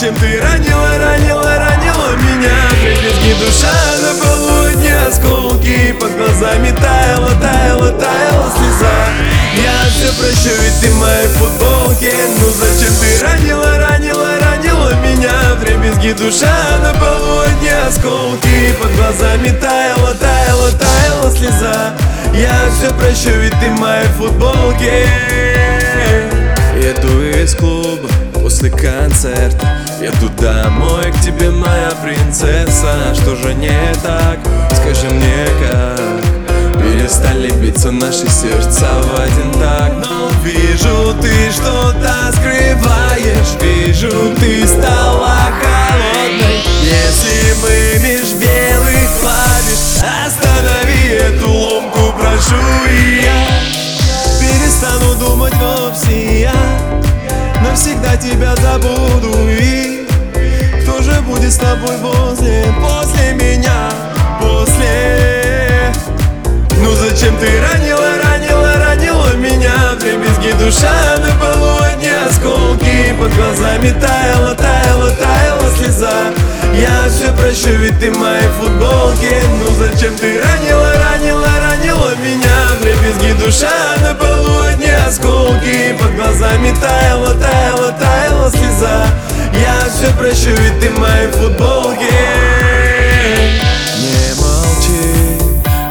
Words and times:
Чем 0.00 0.14
ты 0.14 0.40
ранила, 0.40 0.96
ранила, 0.98 1.58
ранила 1.58 2.16
меня. 2.16 2.56
Припитки 2.80 3.34
душа 3.38 3.68
на 4.00 4.14
полудне 4.18 4.96
осколки 4.96 5.92
Под 6.00 6.16
глазами 6.16 6.70
таяла, 6.70 7.28
таяла, 7.38 7.92
таяла 7.92 8.50
слеза. 8.56 8.94
Я 9.62 9.90
все 9.90 10.10
прощу, 10.18 10.56
ведь 10.62 10.80
ты 10.80 10.88
в 10.90 10.96
моей 11.00 11.28
футболке. 11.28 12.14
Ну 12.38 12.46
зачем 12.48 12.94
ты 12.94 13.26
ранила, 13.26 13.76
ранила, 13.76 14.38
ранила 14.40 14.94
меня? 15.04 15.56
Трепетки 15.60 16.14
душа 16.14 16.78
на 16.82 16.94
полудне 16.98 17.76
осколки 17.86 18.72
Под 18.80 18.96
глазами 18.96 19.50
таяла, 19.50 20.14
таяла, 20.14 20.70
таяла 20.70 21.30
слеза. 21.30 21.94
Я 22.32 22.70
все 22.74 22.88
прощу, 22.94 23.38
ведь 23.38 23.52
ты 23.60 23.68
в 23.68 23.78
моей 23.78 24.08
футболке. 24.16 25.06
Еду 26.74 27.22
из 27.22 27.54
клуба 27.54 28.08
после 28.32 28.70
концерта. 28.70 29.89
Еду 30.00 30.30
домой 30.40 31.12
к 31.12 31.20
тебе, 31.20 31.50
моя 31.50 31.90
принцесса. 32.02 33.14
Что 33.14 33.36
же 33.36 33.52
не 33.52 33.94
так? 34.02 34.38
Скажи 34.72 35.14
мне 35.14 35.46
как? 35.60 36.80
Перестали 36.82 37.50
биться 37.50 37.90
наши 37.90 38.26
сердца 38.30 38.88
в 39.02 39.20
один 39.20 39.52
так. 39.60 39.92
Но 40.02 40.30
вижу, 40.42 41.14
ты 41.20 41.50
что-то 41.52 42.32
скрываешь. 42.32 43.60
Вижу, 43.60 44.34
тебя 58.20 58.54
забуду. 58.56 59.48
И 59.48 60.06
Кто 60.82 61.02
же 61.02 61.20
будет 61.22 61.52
с 61.52 61.56
тобой 61.56 61.96
возле, 61.98 62.64
после 62.80 63.32
меня, 63.34 63.90
после? 64.40 65.92
Ну 66.78 66.92
зачем 66.94 67.36
ты 67.38 67.46
ранила, 67.60 68.10
ранила, 68.22 68.74
ранила 68.78 69.34
меня? 69.36 69.94
В 69.94 69.98
дребезги 69.98 70.52
душа 70.62 71.16
на 71.18 71.32
полу 71.40 71.82
одни 71.82 72.08
осколки 72.08 73.14
Под 73.18 73.34
глазами 73.34 73.90
таяла, 73.90 74.54
таяла, 74.54 75.10
таяла 75.10 75.76
слеза. 75.76 76.32
Я 76.74 77.08
все 77.10 77.32
прощу, 77.32 77.76
ведь 77.78 77.98
ты 77.98 78.10
в 78.12 78.18
моей 78.18 78.48
футболке 78.60 79.42
Ну 79.58 79.74
зачем 79.74 80.14
ты 80.16 80.40
ранила, 80.40 80.59
Прощу, 90.30 90.50
ведь 90.50 90.78
ты 90.78 90.88
в 90.90 90.98
моей 91.00 91.26
футболке 91.32 92.08
Не 93.98 94.32
молчи, 94.40 95.02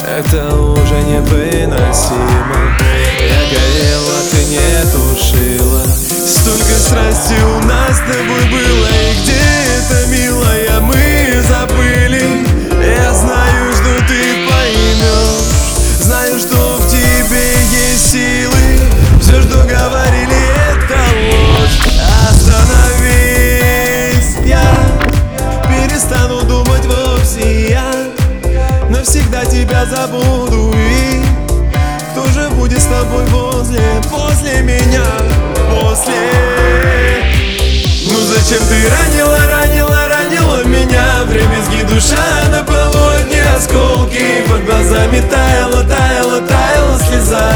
это 0.08 0.56
уже 0.56 0.96
невыносимо. 1.02 2.78
Я 3.20 3.42
горела, 3.52 4.20
ты 4.32 4.46
не 4.46 4.92
тушила. 4.94 5.84
Столько 5.84 6.74
страсти 6.80 7.34
у 7.34 7.66
нас 7.66 7.98
с 7.98 8.00
тобой 8.00 8.46
было 8.50 8.88
И 8.88 9.14
где 9.24 9.42
это, 9.78 10.08
милая, 10.08 10.80
мы 10.80 11.42
забыли? 11.42 12.48
Я 12.82 13.14
знаю, 13.14 13.74
что 13.74 14.08
ты 14.08 14.48
поймешь. 14.48 16.00
Знаю, 16.00 16.40
что 16.40 16.78
в 16.78 16.88
тебе 16.88 17.44
есть 17.74 18.12
силы 18.12 18.39
Навсегда 29.00 29.46
тебя 29.46 29.86
забуду. 29.86 30.74
И 30.76 31.24
Кто 32.12 32.26
же 32.34 32.50
будет 32.50 32.82
с 32.82 32.84
тобой 32.84 33.24
возле, 33.28 33.80
после 34.12 34.62
меня, 34.62 35.06
после 35.70 36.16
Ну 38.12 38.20
зачем 38.26 38.60
ты 38.68 38.90
ранила, 38.90 39.40
ранила, 39.50 40.10
ранила 40.10 40.64
меня? 40.66 41.24
В 41.24 41.30
дребезги 41.30 41.84
душа 41.84 42.50
на 42.52 42.62
полу 42.66 43.12
одни 43.18 43.40
осколки 43.40 44.44
Под 44.50 44.66
глазами 44.66 45.22
таяла, 45.22 45.86
таяла, 45.86 46.42
таяла 46.42 47.00
слеза. 47.00 47.54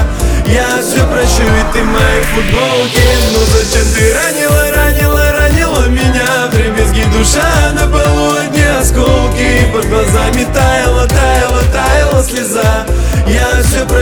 Я 0.47 0.81
все 0.81 1.05
прощу, 1.07 1.43
ведь 1.55 1.71
ты 1.73 1.81
в 1.81 1.87
моей 1.87 2.23
футболке. 2.33 3.01
Ну 3.33 3.39
зачем 3.51 3.62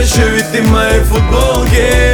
Najljepše 0.02 0.30
biti 0.30 0.68
moje 0.70 1.04
futbolke. 1.04 2.11